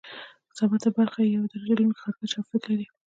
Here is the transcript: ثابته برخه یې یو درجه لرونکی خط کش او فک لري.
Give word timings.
ثابته 0.57 0.89
برخه 0.97 1.19
یې 1.23 1.33
یو 1.37 1.43
درجه 1.51 1.69
لرونکی 1.77 1.99
خط 2.03 2.15
کش 2.19 2.31
او 2.37 2.43
فک 2.49 2.63
لري. 2.69 2.87